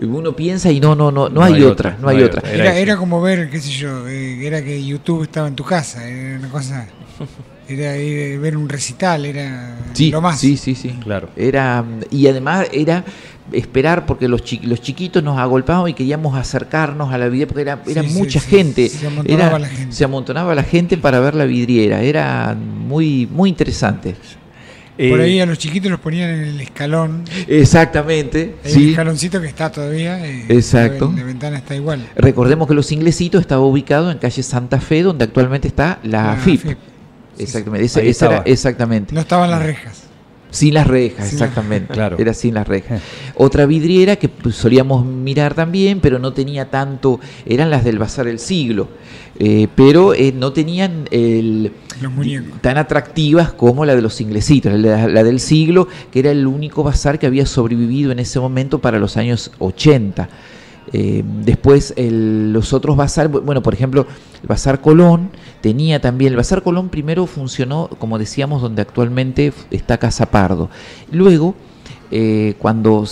[0.00, 2.42] Uno piensa y no, no, no, no, hay, otra, no hay, otra.
[2.50, 6.08] Era Era, como ver, qué sé yo, eh, era que YouTube estaba en tu casa.
[6.08, 6.88] Era una cosa.
[7.68, 10.38] Era ir, ver un recital, era Sí, lo más.
[10.38, 10.90] sí, sí, sí.
[11.02, 11.28] Claro.
[11.36, 13.04] Era, y además era
[13.50, 17.62] esperar porque los, chi- los chiquitos nos agolpaban y queríamos acercarnos a la vidriera porque
[17.62, 18.88] era, era Sí, sí, mucha sí, gente.
[18.88, 19.94] se amontonaba Era- la gente.
[19.96, 22.02] Se amontonaba la gente para ver la vidriera.
[22.02, 24.14] Era muy, muy interesante.
[24.96, 27.24] Por Eh, ahí a los chiquitos los ponían en el escalón.
[27.48, 28.56] Exactamente.
[28.64, 28.90] Sí.
[28.90, 30.24] escaloncito que está todavía.
[30.24, 31.10] eh, Exacto.
[31.12, 32.06] La, la ventana está igual.
[32.14, 36.60] Recordemos que Los Inglesitos estaba ubicado en calle Santa Fe, donde actualmente está la FIP.
[36.60, 36.78] FIP.
[37.38, 38.10] Exactamente.
[38.20, 39.14] Era- exactamente.
[39.14, 40.04] No estaban las rejas.
[40.52, 41.94] Sin las rejas, exactamente.
[41.94, 42.16] Claro.
[42.18, 43.00] Era sin las rejas.
[43.36, 48.26] Otra vidriera que pues, solíamos mirar también, pero no tenía tanto, eran las del Bazar
[48.26, 48.88] del Siglo,
[49.38, 52.12] eh, pero eh, no tenían el, Los
[52.60, 56.82] tan atractivas como la de los inglesitos, la, la del siglo, que era el único
[56.82, 60.28] bazar que había sobrevivido en ese momento para los años 80.
[60.94, 64.06] Eh, después el- los otros bazar, bu- bueno, por ejemplo,
[64.42, 65.30] el Bazar Colón
[65.62, 70.68] tenía también, el Bazar Colón primero funcionó, como decíamos, donde actualmente está Casa Pardo.
[71.10, 71.54] Luego,
[72.10, 73.04] eh, cuando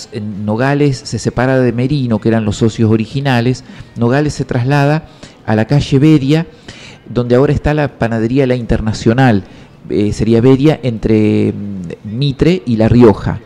[0.44, 3.64] Nogales se separa de Merino, que eran los socios originales,
[3.96, 5.08] Nogales se traslada
[5.46, 6.46] a la calle Bedia,
[7.08, 9.44] donde ahora está la panadería La Internacional,
[9.88, 13.40] eh, sería Bedia entre mm, Mitre y La Rioja.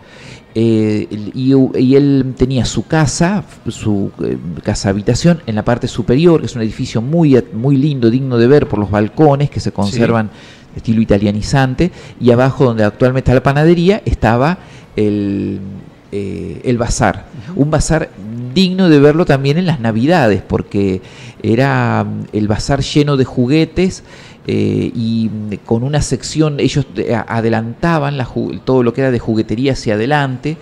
[0.56, 6.40] Eh, y, y él tenía su casa, su eh, casa habitación en la parte superior,
[6.40, 9.72] que es un edificio muy, muy lindo, digno de ver por los balcones que se
[9.72, 10.30] conservan
[10.72, 11.90] de estilo italianizante,
[12.20, 14.58] y abajo donde actualmente está la panadería estaba
[14.94, 15.58] el,
[16.12, 17.26] eh, el bazar.
[17.56, 18.10] Un bazar
[18.54, 21.02] digno de verlo también en las navidades, porque
[21.42, 24.04] era mm, el bazar lleno de juguetes
[24.46, 25.30] eh, y
[25.64, 28.28] con una sección, ellos eh, adelantaban la
[28.64, 30.56] todo lo que era de juguetería hacia adelante,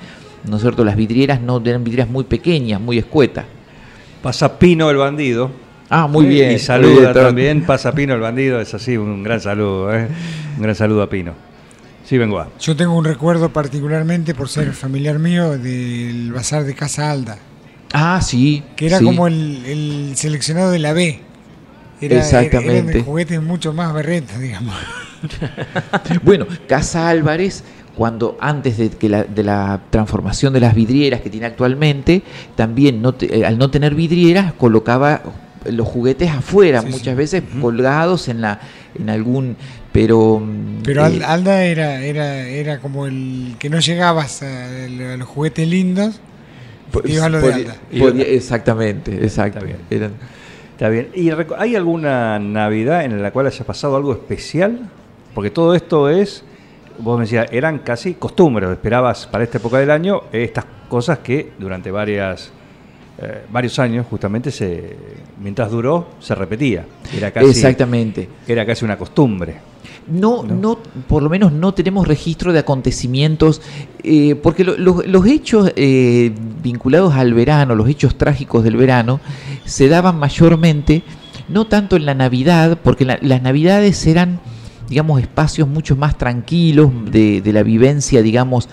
[0.49, 0.85] ¿no es cierto?
[0.85, 3.45] Las vidrieras no eran vidrieras muy pequeñas, muy escuetas.
[4.23, 5.51] Pasa Pino el bandido.
[5.91, 6.53] Ah, muy bien.
[6.53, 10.07] Y saluda bien, también, pasa Pino el bandido, es así, un gran saludo, ¿eh?
[10.57, 11.35] Un gran saludo a Pino.
[12.05, 12.49] Sí, vengo a.
[12.61, 17.39] Yo tengo un recuerdo particularmente por ser familiar mío del bazar de Casa Alda,
[17.93, 18.63] Ah, sí.
[18.77, 19.05] que era sí.
[19.05, 21.21] como el, el seleccionado de la B.
[22.03, 22.79] Era, Exactamente.
[22.79, 24.75] Eran de juguetes mucho más berretas, digamos.
[26.25, 27.63] Bueno, Casa Álvarez,
[27.97, 32.23] cuando antes de, que la, de la transformación de las vidrieras que tiene actualmente,
[32.57, 35.23] también no te- eh, al no tener vidrieras colocaba
[35.65, 37.15] los juguetes afuera, Sí, muchas sí.
[37.15, 38.59] veces colgados en la
[38.99, 39.57] en algún
[39.93, 40.43] pero
[40.83, 45.69] Pero eh, Alda era, era, era como el que no llegabas a, a los juguetes
[45.69, 46.21] lindos,
[47.05, 47.77] te ibas a lo de Alda.
[47.97, 49.61] podía- exactamente, exacto.
[49.91, 50.13] Eran-
[50.83, 51.11] Está bien.
[51.15, 54.91] ¿Y hay alguna Navidad en la cual haya pasado algo especial?
[55.33, 56.43] Porque todo esto es,
[56.99, 58.69] vos me decías, eran casi costumbres.
[58.69, 62.51] Esperabas para esta época del año estas cosas que durante varias,
[63.19, 64.97] eh, varios años, justamente, se,
[65.41, 66.85] mientras duró, se repetía.
[67.17, 68.29] Era casi, exactamente.
[68.49, 69.55] Era casi una costumbre.
[70.09, 70.55] No, ¿no?
[70.55, 73.61] no, por lo menos no tenemos registro de acontecimientos,
[74.03, 79.21] eh, porque lo- lo- los hechos eh, vinculados al verano, los hechos trágicos del verano,
[79.65, 81.03] se daban mayormente,
[81.49, 84.41] no tanto en la Navidad, porque la- las Navidades eran,
[84.89, 88.69] digamos, espacios mucho más tranquilos de, de la vivencia, digamos,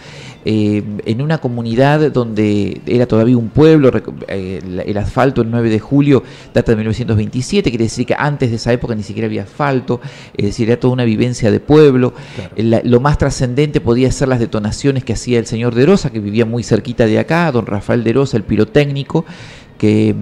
[0.46, 3.92] eh, en una comunidad donde era todavía un pueblo,
[4.30, 8.56] eh, el, asfalto el 9 de julio data de 1927, quiere decir que antes de
[8.56, 10.00] esa época ni siquiera había asfalto,
[10.38, 12.14] es decir, era toda una vivencia de pueblo.
[12.56, 16.20] La- lo más trascendente podía ser las detonaciones que hacía el señor de Rosa, que
[16.20, 19.26] vivía muy cerquita de acá, don Rafael de Rosa, el pirotécnico,
[19.78, 20.16] que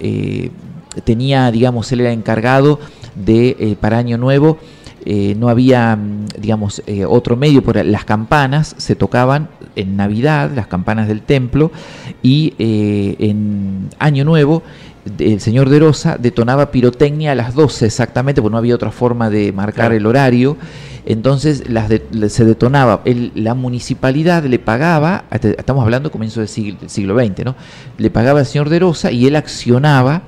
[0.00, 0.50] eh,
[1.04, 2.80] tenía, digamos, él era encargado
[3.14, 4.58] de, para Año Nuevo,
[5.10, 10.50] eh, no había, mm, digamos, eh, otro medio, por las campanas se tocaban en Navidad,
[10.54, 11.72] las campanas del templo,
[12.22, 14.62] y eh, en Año Nuevo
[15.18, 19.30] el señor de Rosa detonaba pirotecnia a las 12 exactamente, porque no había otra forma
[19.30, 19.94] de marcar Claro.
[19.94, 20.58] el horario.
[21.06, 26.48] Entonces las de- se detonaba, el- la municipalidad le pagaba, hasta- estamos hablando comienzo del
[26.50, 27.54] siglo, del siglo XX, ¿no?
[27.96, 30.24] Le pagaba al señor de Rosa y él accionaba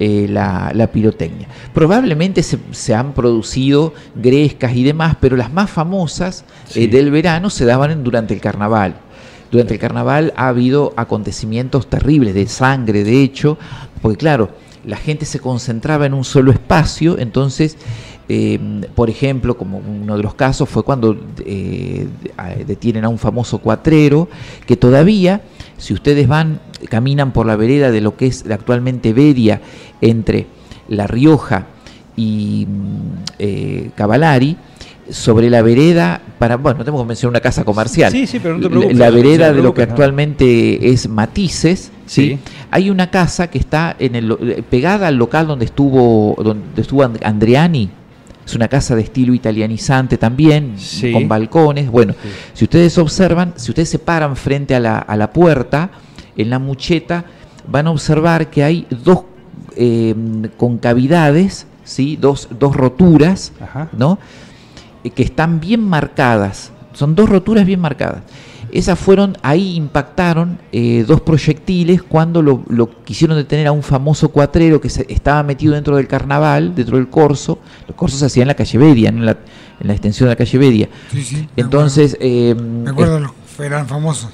[0.00, 1.46] eh, la, la pirotecnia.
[1.72, 7.50] Probablemente se, se han producido grescas y demás, pero las más famosas eh, del verano
[7.50, 8.96] se daban en- durante el carnaval.
[9.50, 13.56] Durante el carnaval ha habido acontecimientos terribles de sangre, de hecho,
[14.02, 14.50] porque claro,
[14.84, 17.76] la gente se concentraba en un solo espacio, entonces,
[18.28, 18.58] eh,
[18.94, 21.16] por ejemplo, como uno de los casos fue cuando
[22.66, 24.28] detienen a un famoso cuatrero,
[24.66, 25.42] que todavía,
[25.78, 29.60] si ustedes van, caminan por la vereda de lo que es actualmente Beria,
[30.00, 30.46] entre
[30.88, 31.66] La Rioja
[32.16, 34.56] y mm, eh, Cavalari,
[35.10, 38.10] sobre la vereda, para, bueno, no tengo que mencionar una casa comercial.
[38.10, 39.92] Sí, sí, pero no te preocupes, La vereda de lo que no.
[39.92, 42.28] actualmente es Matices, ¿sí?
[42.30, 42.38] Sí.
[42.70, 47.02] Hay una casa que está en el, eh, pegada al local donde estuvo, donde estuvo
[47.02, 47.90] And- Andreani.
[48.46, 51.12] Es una casa de estilo italianizante también, Sí.
[51.12, 51.90] con balcones.
[51.90, 52.14] Bueno,
[52.54, 55.90] si ustedes observan, si ustedes se paran frente a la, a la puerta,
[56.36, 57.24] en la mucheta,
[57.66, 59.24] van a observar que hay dos
[59.76, 60.14] eh,
[60.56, 62.16] concavidades, ¿sí?
[62.16, 63.88] dos, dos roturas, Ajá.
[63.92, 64.18] ¿no?
[65.02, 66.72] Eh, que están bien marcadas.
[66.92, 68.22] Son dos roturas bien marcadas.
[68.70, 74.30] Esas fueron, ahí impactaron eh, dos proyectiles cuando lo, lo quisieron detener a un famoso
[74.30, 77.60] cuatrero que se, estaba metido dentro del carnaval, dentro del corso.
[77.86, 79.38] Los corsos se hacían en la calle Bedia, no en la,
[79.78, 80.88] en la extensión de la calle Bedia.
[81.12, 81.48] Sí, sí.
[81.54, 82.82] me Entonces, eh, acuerdo.
[82.82, 84.30] Me acuerdo, eran famosos.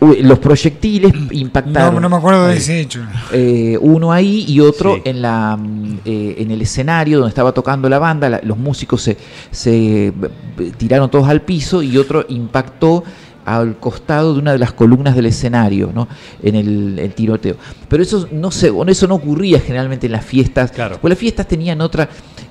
[0.00, 1.94] los proyectiles impactaron.
[1.94, 3.00] No, no me acuerdo de ese hecho.
[3.32, 5.02] Eh, uno ahí y otro Sí.
[5.04, 9.02] en la mm, eh, en el escenario donde estaba tocando la banda, la- los músicos
[9.02, 9.16] se,
[9.50, 10.12] se
[10.78, 13.04] tiraron todos al piso y otro impactó
[13.44, 16.06] al costado de una de las columnas del escenario, ¿no?
[16.42, 17.56] En el, el tiroteo.
[17.88, 20.70] Pero eso no se, bueno, eso no ocurría generalmente en las fiestas.
[20.70, 20.98] Claro.
[21.00, 22.08] Pues las fiestas tenían otra,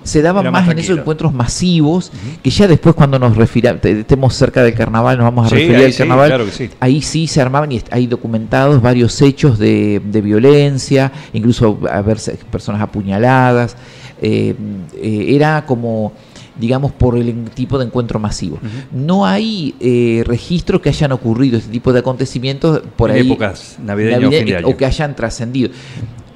[0.10, 2.12] se daban Era más, más en esos encuentros masivos,
[2.44, 5.86] que ya después cuando nos refiramos, estemos cerca del carnaval, nos vamos a Sí, referir
[5.86, 6.28] al sí, carnaval.
[6.30, 6.70] claro que sí.
[6.80, 12.82] Ahí sí se armaban y hay documentados varios hechos de, de violencia, incluso haberse personas
[12.82, 13.78] apuñaladas.
[14.22, 14.54] Eh,
[15.02, 16.12] eh, era como,
[16.60, 18.60] digamos, por el tipo de encuentro masivo.
[18.92, 23.26] No hay eh, registro que hayan ocurrido este tipo de acontecimientos por En ahí.
[23.28, 24.68] épocas navideñas o fin de año.
[24.68, 25.70] o que hayan trascendido.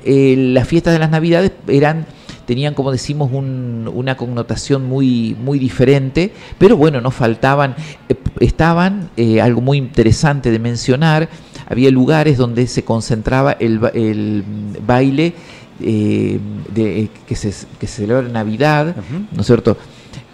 [0.06, 2.06] Eh, las fiestas de las Navidades eran
[2.46, 7.76] tenían como decimos un- una connotación muy muy diferente pero bueno no faltaban
[8.10, 11.30] eh, estaban eh, algo muy interesante de mencionar
[11.68, 14.44] había lugares donde se concentraba el, el
[14.86, 15.34] baile
[15.82, 16.40] eh,
[16.74, 18.96] de, que, se, que se celebra en Navidad.
[19.34, 19.78] ¿no es cierto?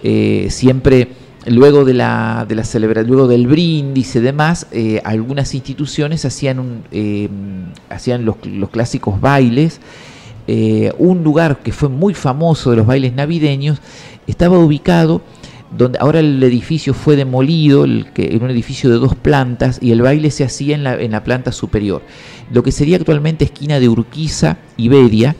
[0.04, 1.08] Eh, siempre
[1.46, 6.60] luego de la, de la celebra- luego del brindis y demás, eh, algunas instituciones hacían,
[6.60, 7.30] un, eh,
[7.90, 9.80] hacían los, los clásicos bailes.
[10.52, 13.78] Eh, un lugar que fue muy famoso de los bailes navideños
[14.26, 15.22] estaba ubicado
[15.78, 19.92] donde ahora el edificio fue demolido, el que, en un edificio de dos plantas, y
[19.92, 22.02] el baile se hacía en la, en la planta superior.
[22.52, 25.36] Lo que sería actualmente esquina de Urquiza, Iberia,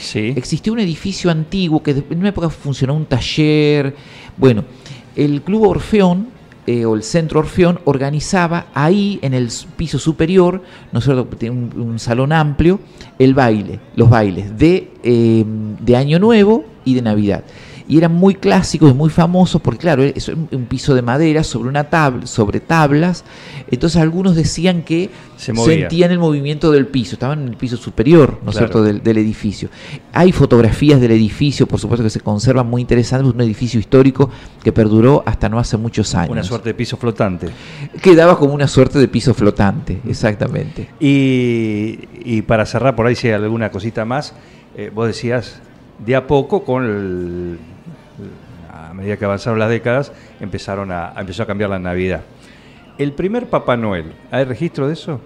[0.00, 0.32] Sí.
[0.34, 3.94] Existió un edificio antiguo que en una época funcionó un taller.
[4.36, 4.64] Bueno,
[5.14, 6.28] el Club Orfeón
[6.66, 11.28] eh, o el Centro Orfeón organizaba ahí en el piso superior, ¿no es cierto?
[11.50, 12.80] Un, un salón amplio,
[13.18, 17.44] el baile, los bailes de, eh, de Año Nuevo y de Navidad.
[17.86, 21.68] Y eran muy clásicos y muy famosos porque, claro, es un piso de madera sobre
[21.68, 23.24] una tabla, sobre tablas.
[23.70, 28.38] Entonces algunos decían que Se sentían el movimiento del piso, estaban en el piso superior,
[28.42, 28.72] ¿no es Claro.
[28.72, 29.68] cierto?, del, del edificio.
[30.14, 34.30] Hay fotografías del edificio, por supuesto que se conservan muy interesantes, un edificio histórico
[34.62, 36.30] que perduró hasta no hace muchos años.
[36.30, 37.48] Una suerte de piso flotante.
[38.00, 40.88] Quedaba como una suerte de piso flotante, exactamente.
[41.00, 44.32] Y, y para cerrar por ahí, si hay alguna cosita más,
[44.74, 45.60] eh, vos decías,
[46.04, 47.58] de a poco, con el-
[48.72, 52.22] a medida que avanzaron las décadas, empezaron a, empezó a cambiar la Navidad.
[52.98, 55.20] El primer Papá Noel, ¿hay registro de eso?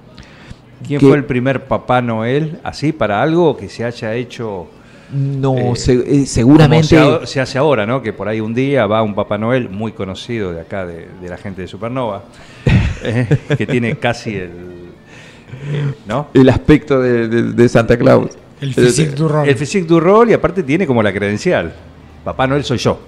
[0.86, 1.06] ¿Quién ¿Qué?
[1.06, 4.66] fue el primer Papá Noel, así, para algo que se haya hecho...
[5.12, 6.86] No, Eh, se- eh, como seguramente...
[6.88, 8.02] se, ha- se hace ahora, ¿no?
[8.02, 11.28] Que por ahí un día va un Papá Noel muy conocido de acá, de, de
[11.28, 12.24] la gente de Supernova,
[13.02, 14.50] eh, que tiene casi el...
[16.06, 16.28] ¿No?
[16.34, 18.30] El aspecto de, de- de Santa Claus.
[18.60, 19.50] El physique du rôle.
[19.50, 21.72] El physique du rol y aparte tiene como la credencial.
[22.24, 22.98] Papá Noel soy yo.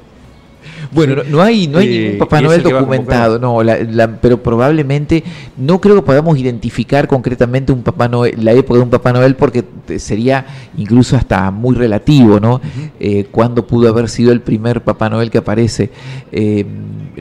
[0.92, 4.42] Bueno, no, no hay, no hay Eh, ningún Papá Noel documentado, no, la- la- pero
[4.42, 5.24] probablemente
[5.56, 9.36] no creo que podamos identificar concretamente un Papá Noel, la época de un Papá Noel,
[9.36, 9.64] porque
[9.96, 10.44] sería
[10.76, 12.60] incluso hasta muy relativo, ¿no?
[12.98, 15.90] Eh, cuándo pudo haber sido el primer Papá Noel que aparece,
[16.32, 16.64] Eh,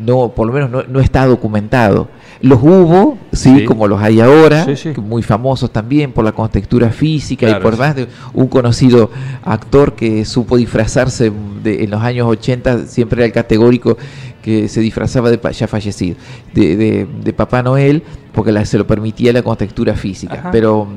[0.02, 2.08] no, por lo menos no, no está documentado.
[2.42, 3.66] Los hubo, sí, Sí.
[3.66, 4.94] como los hay ahora, Sí, sí.
[4.94, 9.12] que muy famosos también por la contextura física Claro, y por más de un conocido
[9.44, 13.98] actor que supo disfrazarse de- en los años 80, siempre era el categórico
[14.42, 16.16] que se disfrazaba de ya fallecido,
[16.54, 20.36] de, de- de Papá Noel, porque la- se lo permitía la contextura física.
[20.36, 20.52] Ajá.
[20.52, 20.88] Pero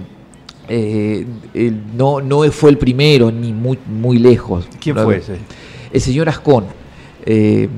[0.69, 1.27] eh,
[1.97, 4.69] no, no fue el primero, ni muy, muy lejos.
[4.81, 5.39] ¿Quién No, fue ese?
[5.93, 6.65] El señor Ascón.
[7.25, 7.69] Eh,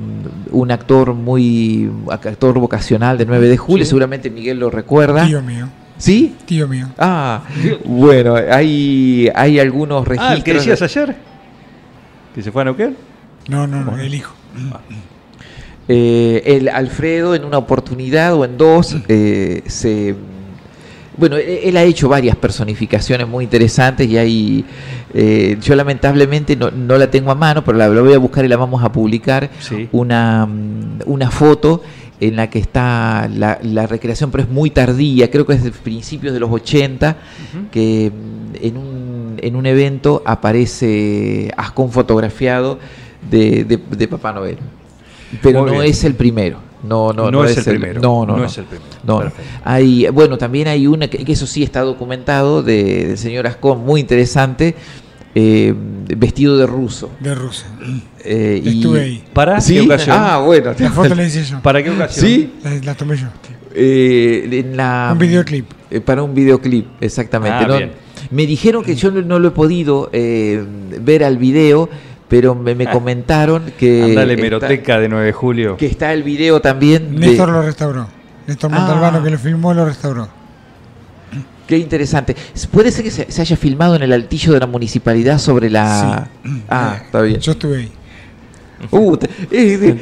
[0.51, 3.89] un actor muy actor vocacional de 9 de julio, Sí.
[3.89, 5.25] seguramente Miguel lo recuerda.
[5.25, 6.35] Tío mío, ¿Sí?
[6.45, 6.87] tío mío.
[6.97, 7.43] Ah,
[7.85, 10.31] bueno, hay, hay algunos registros.
[10.31, 11.15] Ah, ¿el que decías ayer?
[12.33, 12.95] ¿Que se fue a Neuquén?
[13.47, 14.33] No, no, no, el hijo.
[15.87, 20.15] Eh, el Alfredo en una oportunidad o en dos eh, se
[21.15, 24.65] bueno él, él ha hecho varias personificaciones muy interesantes y hay
[25.17, 28.43] eh, yo lamentablemente no, no la tengo a mano pero la, la voy a buscar
[28.43, 29.87] y la vamos a publicar Sí.
[29.93, 31.81] una, mm, una foto
[32.19, 35.71] en la que está la, la recreación pero es muy tardía creo que es de
[35.71, 37.15] principios de los 80
[37.71, 42.79] que mm, en un, en un evento aparece Ascon fotografiado
[43.29, 44.57] de, de- de Papá Noel
[45.41, 45.91] pero Muy no bien.
[45.91, 46.59] es el primero.
[46.83, 47.99] No, no, No es el primero.
[47.99, 48.45] No, no, No no.
[48.45, 48.87] es el primero.
[49.03, 49.23] No.
[49.65, 53.83] Hay, bueno, también hay una que, que eso sí está documentado de- del señor Ascon,
[53.83, 54.75] muy interesante,
[55.35, 55.73] eh,
[56.17, 57.11] vestido de ruso.
[57.19, 57.65] De ruso.
[58.23, 59.23] Eh, y- Estuve ahí.
[59.33, 59.73] ¿Para ¿Sí?
[59.75, 60.17] qué ocasión?
[60.19, 60.71] Ah, bueno.
[60.79, 61.61] La foto la hice yo.
[61.61, 62.25] ¿Para qué ocasión?
[62.25, 62.53] ¿Sí?
[62.63, 63.27] La, la tomé yo.
[63.73, 65.65] Eh, en la- Un videoclip.
[65.91, 67.57] eh, para un videoclip, exactamente.
[67.65, 67.77] Ah, ¿no?
[67.77, 67.91] bien.
[68.31, 70.63] Me dijeron que yo no, lo he podido eh,
[71.01, 71.89] ver al video,
[72.27, 75.77] pero me, me comentaron que, Andale, está, hemeroteca de 9 de julio.
[75.77, 77.13] que está el video también.
[77.19, 78.07] de- Néstor lo restauró.
[78.47, 78.79] Néstor Ah.
[78.79, 80.27] Montalbano que lo filmó lo restauró.
[81.67, 82.35] Qué interesante.
[82.71, 86.27] ¿Puede ser que se, se haya filmado en el altillo de la municipalidad sobre la...
[86.43, 86.49] Sí.
[86.69, 87.39] Ah, Eh, está bien.
[87.39, 87.91] Yo estuve ahí.
[88.91, 89.17] Uh,
[89.51, 89.95] es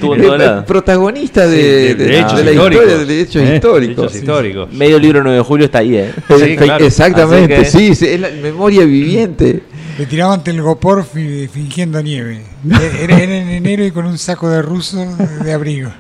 [0.66, 3.56] protagonista de, Sí, de- de de hechos la historia, de hechos ¿Eh?
[3.56, 4.06] históricos.
[4.06, 4.74] Hechos históricos.
[4.74, 6.12] Medio libro 9 de julio está ahí, ¿eh?
[6.38, 6.84] Sí, claro.
[6.86, 9.62] Exactamente, que- sí, sí, es la memoria viviente.
[9.98, 12.42] Le tiraban telgopor fi- fingiendo nieve.
[12.68, 15.06] Era, era en enero y con un saco de ruso
[15.44, 15.92] de abrigo.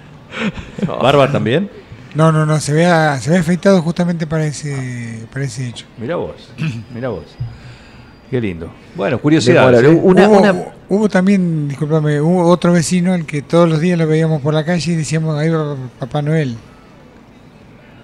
[1.01, 1.69] ¿Barba también?
[2.15, 2.85] No, no, no, se ve,
[3.19, 5.85] se ve afeitado justamente para ese, para ese hecho.
[5.97, 6.35] Mira vos,
[6.93, 7.25] mira vos.
[8.29, 8.71] Qué lindo.
[8.95, 9.71] Bueno, curiosidad.
[9.79, 9.85] ¿sí?
[9.87, 14.07] Una- hubo, una- hubo también, discúlpame, hubo otro vecino al que todos los días lo
[14.07, 16.55] veíamos por la calle y decíamos, ahí va Papá Noel.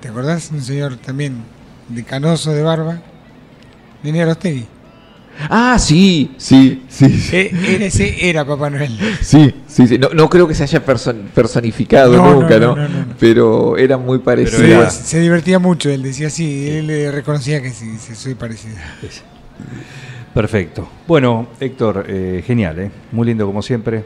[0.02, 0.50] ¿Te acordás?
[0.52, 1.44] Un señor también
[1.88, 3.00] de canoso, de barba.
[4.04, 4.66] Nene Arostegui.
[5.50, 8.98] Ah, sí, sí, sí, sí, E- era ese era Papá Noel.
[9.22, 9.98] sí, sí, sí.
[9.98, 12.76] No, no creo que se haya person- personificado No, nunca, no, ¿no?
[12.76, 13.14] no, no, no.
[13.20, 14.64] Pero era muy parecido.
[14.64, 18.76] Era- Se, divertía mucho, él decía así, él le reconocía que sí, sí, soy parecido.
[20.34, 20.88] Perfecto.
[21.08, 22.92] Bueno, Héctor, eh, genial, ¿eh?
[23.12, 24.04] Muy lindo como siempre,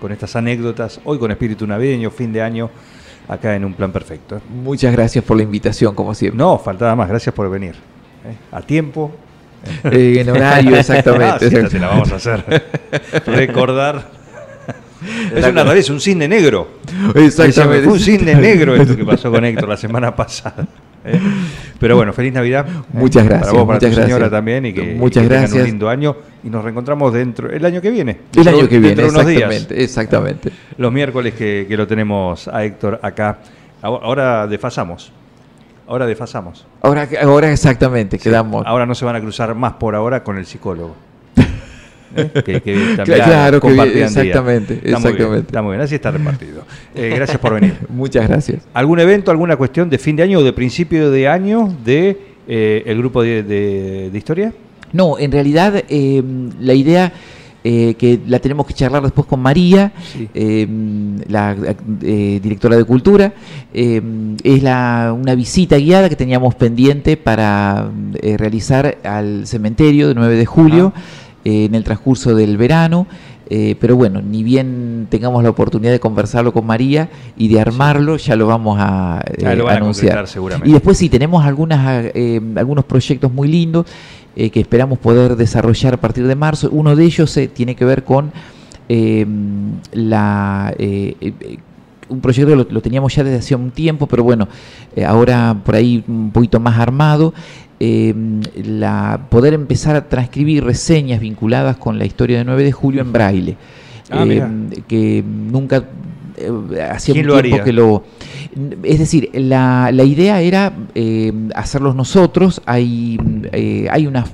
[0.00, 2.70] con estas anécdotas, hoy con espíritu navideño, fin de año,
[3.28, 4.36] acá en un plan perfecto.
[4.36, 4.40] ¿eh?
[4.62, 6.38] Muchas gracias por la invitación, como siempre.
[6.38, 7.74] No, faltaba más, gracias por venir.
[8.24, 8.34] ¿eh?
[8.50, 9.12] A tiempo.
[9.84, 11.50] Eh, en horario, Ah, exactamente.
[11.50, 12.44] sí, te la vamos a hacer.
[13.26, 14.02] Recordar.
[15.34, 16.68] Es una es un cisne negro.
[17.14, 17.84] Exactamente.
[17.84, 20.66] Fue un cisne negro esto que pasó con Héctor la semana pasada.
[21.04, 21.20] ¿eh?
[21.78, 22.66] Pero bueno, feliz Navidad.
[22.68, 22.72] ¿eh?
[22.92, 24.30] Muchas gracias, Para vos, para muchas tu señora gracias.
[24.30, 25.52] también y que, y Muchas que gracias.
[25.60, 26.16] un lindo año.
[26.42, 28.12] Y nos reencontramos dentro el año que viene.
[28.12, 29.42] El Dentro- año que viene, dentro de unos días.
[29.52, 30.50] exactamente, exactamente.
[30.78, 33.38] Los miércoles que, que lo tenemos a Héctor acá.
[33.82, 35.12] Ahora desfasamos.
[35.88, 36.66] Ahora desfasamos.
[36.82, 38.64] Ahora, ahora exactamente, quedamos.
[38.66, 40.94] Ahora no se van a cruzar más por ahora con el psicólogo.
[42.16, 42.30] ¿Eh?
[42.44, 44.22] Que, que también Claro, que bien, compartían día.
[44.22, 45.46] exactamente, Está muy bien, exactamente.
[45.46, 46.62] está muy bien, así está repartido.
[46.94, 47.76] Eh, gracias por venir.
[47.88, 48.62] Muchas gracias.
[48.74, 52.82] ¿Algún evento, alguna cuestión de fin de año o de principio de año de eh,
[52.86, 54.52] el grupo de, de- de historia?
[54.92, 56.22] No, en realidad eh,
[56.60, 57.12] la idea
[57.64, 60.28] eh, que la tenemos que charlar después con María, Sí.
[60.34, 60.66] eh,
[61.28, 61.56] la
[62.02, 63.32] eh, directora de Cultura,
[63.74, 64.00] eh,
[64.44, 67.90] es la, una visita guiada que teníamos pendiente para
[68.22, 70.92] eh, realizar al cementerio de 9 de julio
[71.44, 73.06] eh, en el transcurso del verano.
[73.50, 78.18] eh, pero bueno, ni bien tengamos la oportunidad de conversarlo con María y de armarlo,
[78.18, 80.26] ya lo vamos a, Ah, lo van a anunciar.
[80.28, 80.68] seguramente.
[80.68, 82.12] Y después sí, tenemos algunas,
[82.56, 83.86] algunos proyectos muy lindos
[84.36, 86.68] eh, que esperamos poder desarrollar a partir de marzo.
[86.70, 88.32] Uno de ellos eh, tiene que ver con
[88.88, 89.26] eh,
[89.92, 90.74] la...
[90.78, 91.34] eh,
[92.08, 94.48] un proyecto lo, lo teníamos ya desde hace un tiempo, pero bueno,
[94.96, 97.34] eh, ahora por ahí un poquito más armado,
[97.80, 98.14] eh,
[98.64, 103.12] la, poder empezar a transcribir reseñas vinculadas con la historia de 9 de julio en
[103.12, 103.56] braille.
[104.10, 104.50] Ah, eh, mirá.
[104.86, 105.84] que nunca
[106.90, 107.64] hacía ¿Quién un lo tiempo haría?
[107.64, 108.04] que lo
[108.82, 112.60] es decir, la, la idea era eh, hacerlos nosotros.
[112.66, 113.16] Hay,
[113.52, 114.24] eh, hay una,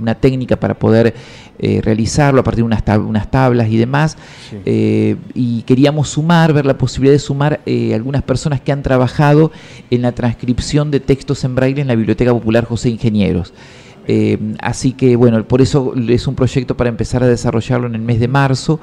[0.00, 1.14] una técnica para poder
[1.58, 4.16] eh, realizarlo a partir de unas, tab- unas tablas y demás.
[4.50, 4.58] Sí.
[4.64, 9.50] Eh, y queríamos sumar, ver la posibilidad de sumar eh, algunas personas que han trabajado
[9.90, 13.54] en la transcripción de textos en braille en la Biblioteca Popular José Ingenieros.
[14.06, 18.02] Eh, así que bueno, por eso es un proyecto para empezar a desarrollarlo en el
[18.02, 18.78] mes de marzo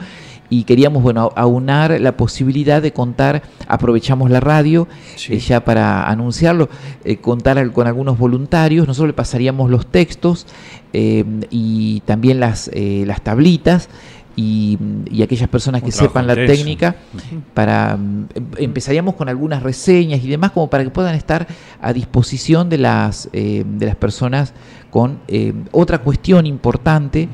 [0.52, 5.34] y queríamos bueno aunar la posibilidad de contar, aprovechamos la radio Sí.
[5.34, 6.70] eh, ya para anunciarlo,
[7.06, 10.46] eh, contar con algunos voluntarios, nosotros le pasaríamos los textos
[10.94, 13.88] eh, y también las, eh, las tablitas
[14.36, 14.78] y,
[15.10, 16.96] y aquellas personas Un que sepan la técnica
[17.54, 21.48] para mm, em- empezaríamos con algunas reseñas y demás como para que puedan estar
[21.82, 24.54] a disposición de las eh, de las personas
[24.90, 25.20] con
[25.72, 27.30] otra cuestión importante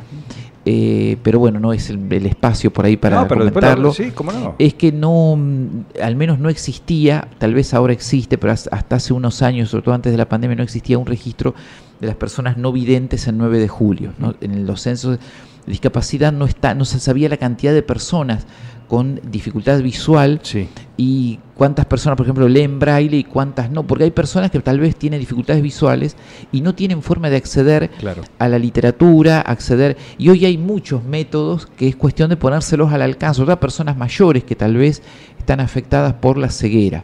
[0.69, 3.93] eh, pero bueno no es el, el espacio por ahí para No, pero después comentarlo
[3.93, 4.55] sí, cómo no.
[4.59, 5.67] es que no mm,
[6.03, 9.83] al menos no existía tal vez ahora existe pero has- hasta hace unos años sobre
[9.85, 11.55] todo antes de la pandemia no existía un registro
[12.01, 14.35] de las personas no videntes el 9 de julio ¿no?
[14.41, 15.23] en los censos de
[15.67, 18.45] discapacidad no está no se sabía la cantidad de personas
[18.87, 20.67] con dificultad visual Sí.
[20.95, 24.79] y cuántas personas, por ejemplo, leen braille y cuántas no, porque hay personas que tal
[24.79, 26.15] vez tienen dificultades visuales
[26.51, 28.21] y no tienen forma de acceder Claro.
[28.39, 33.01] a la literatura, acceder, y hoy hay muchos métodos que es cuestión de ponérselos al
[33.01, 35.01] alcance, otras personas mayores que tal vez
[35.37, 37.03] están afectadas por la ceguera,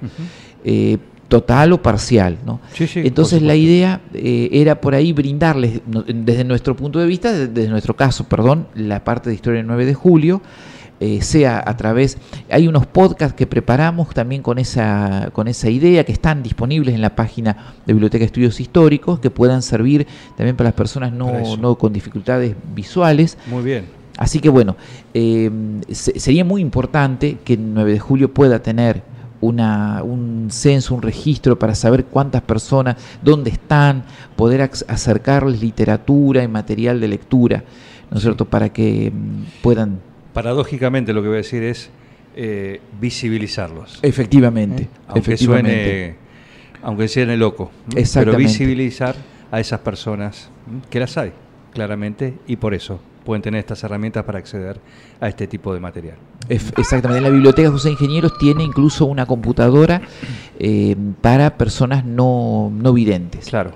[0.63, 2.59] eh, total o parcial, ¿no?
[2.73, 7.07] Sí, sí, Entonces la idea eh, era por ahí brindarles, no- desde nuestro punto de
[7.07, 10.41] vista, de- desde nuestro caso, perdón, la parte de historia del 9 de julio,
[11.03, 12.17] eh, sea a través,
[12.49, 17.01] hay unos podcasts que preparamos también con esa, con esa idea, que están disponibles en
[17.01, 21.27] la página de Biblioteca de Estudios Históricos, que puedan servir también para las personas no,
[21.57, 23.37] no con dificultades visuales.
[23.47, 23.85] Muy bien.
[24.17, 24.75] Así que bueno,
[25.13, 25.49] eh,
[25.89, 29.01] se- sería muy importante que el 9 de julio pueda tener
[29.41, 34.03] una, un censo, un registro para saber cuántas personas, dónde están,
[34.37, 37.63] poder ac- acercarles literatura y material de lectura,
[38.09, 39.99] ¿no es cierto?, para que mm, puedan,
[40.33, 41.89] Paradójicamente lo que voy a decir es
[42.35, 43.99] eh, visibilizarlos.
[44.01, 45.71] efectivamente, aunque efectivamente.
[45.71, 46.15] suene,
[46.81, 47.71] aunque suene loco.
[47.95, 48.03] ¿m?
[48.13, 49.15] Pero visibilizar
[49.51, 50.49] a esas personas,
[50.89, 51.31] que las hay,
[51.73, 54.79] claramente, y por eso pueden tener estas herramientas para acceder
[55.19, 56.17] a este tipo de material.
[56.49, 60.01] Exactamente, la biblioteca José Ingenieros tiene incluso una computadora
[60.59, 63.49] eh, para personas no, no videntes.
[63.49, 63.71] Claro.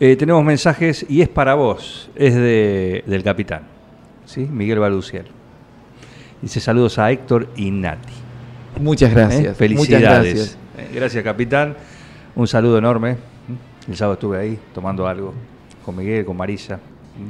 [0.00, 3.62] Eh, tenemos mensajes y es para vos, es de, del capitán,
[4.26, 4.40] ¿sí?
[4.40, 5.26] Miguel Baluciel.
[6.44, 8.12] Dice saludos a Héctor y Nati.
[8.78, 9.14] Muchas ¿eh?
[9.14, 9.40] gracias.
[9.40, 10.34] Muchas Felicidades.
[10.34, 10.58] gracias.
[10.76, 11.74] Eh, Gracias, capitán.
[12.36, 13.16] Un saludo enorme.
[13.88, 15.32] El sábado estuve ahí tomando algo
[15.86, 16.78] con Miguel, con Marisa.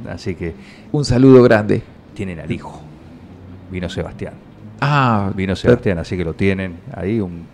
[0.09, 0.53] Así que
[0.91, 1.81] Un saludo grande.
[2.13, 2.81] tienen al hijo.
[3.71, 4.33] Vino Sebastián.
[4.81, 7.21] Ah, Vino Sebastián, así que lo tienen ahí.
[7.21, 7.45] un-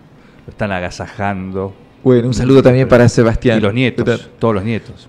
[0.44, 1.72] lo están agasajando.
[2.02, 3.58] Bueno, un saludo también para Sebastián.
[3.58, 5.08] Y los nietos, todos los nietos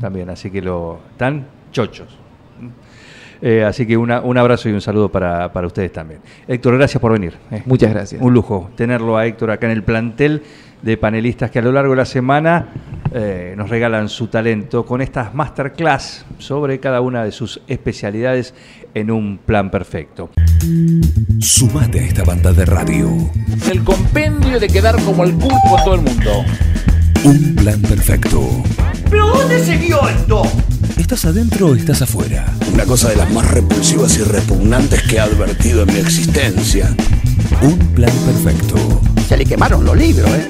[0.00, 0.28] también.
[0.30, 2.18] Así que lo están chochos.
[3.44, 6.20] Eh, así que una- un abrazo y un saludo para, para ustedes también.
[6.46, 7.34] Héctor, gracias por venir.
[7.50, 7.62] eh.
[7.66, 8.22] Muchas gracias.
[8.22, 10.42] Un lujo tenerlo a Héctor acá en el plantel
[10.80, 12.68] de panelistas que a lo largo de la semana
[13.12, 18.54] eh, nos regalan su talento con estas masterclass sobre cada una de sus especialidades
[18.94, 20.30] en un plan perfecto.
[21.40, 23.10] Sumate a esta banda de radio.
[23.70, 26.30] El compendio de quedar como el pulpo todo el mundo.
[27.24, 28.40] Un plan perfecto.
[29.12, 30.42] ¿Pero dónde se vio esto?
[30.96, 32.46] ¿Estás adentro o estás afuera?
[32.72, 36.96] Una cosa de las más repulsivas y repugnantes que he advertido en mi existencia.
[37.60, 39.02] Un plan perfecto.
[39.28, 40.48] Se le quemaron los libros, ¿eh?